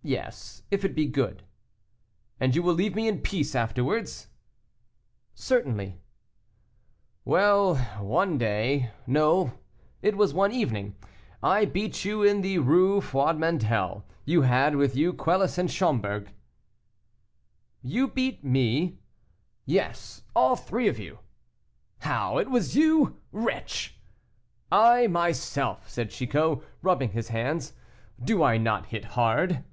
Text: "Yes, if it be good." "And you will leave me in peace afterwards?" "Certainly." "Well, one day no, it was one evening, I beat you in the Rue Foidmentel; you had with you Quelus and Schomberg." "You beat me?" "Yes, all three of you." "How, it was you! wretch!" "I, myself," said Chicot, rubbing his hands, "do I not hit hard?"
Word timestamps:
"Yes, 0.00 0.62
if 0.70 0.86
it 0.86 0.94
be 0.94 1.04
good." 1.04 1.42
"And 2.40 2.56
you 2.56 2.62
will 2.62 2.72
leave 2.72 2.94
me 2.96 3.08
in 3.08 3.20
peace 3.20 3.54
afterwards?" 3.54 4.28
"Certainly." 5.34 6.00
"Well, 7.26 7.76
one 8.02 8.38
day 8.38 8.90
no, 9.06 9.52
it 10.00 10.16
was 10.16 10.32
one 10.32 10.50
evening, 10.50 10.96
I 11.42 11.66
beat 11.66 12.06
you 12.06 12.22
in 12.22 12.40
the 12.40 12.56
Rue 12.58 13.02
Foidmentel; 13.02 14.04
you 14.24 14.40
had 14.48 14.76
with 14.76 14.96
you 14.96 15.12
Quelus 15.12 15.58
and 15.58 15.70
Schomberg." 15.70 16.30
"You 17.82 18.08
beat 18.08 18.42
me?" 18.42 19.00
"Yes, 19.66 20.22
all 20.34 20.56
three 20.56 20.88
of 20.88 20.98
you." 20.98 21.18
"How, 21.98 22.38
it 22.38 22.48
was 22.50 22.74
you! 22.74 23.20
wretch!" 23.30 24.00
"I, 24.72 25.06
myself," 25.06 25.90
said 25.90 26.08
Chicot, 26.08 26.60
rubbing 26.80 27.10
his 27.10 27.28
hands, 27.28 27.74
"do 28.18 28.42
I 28.42 28.56
not 28.56 28.86
hit 28.86 29.04
hard?" 29.04 29.64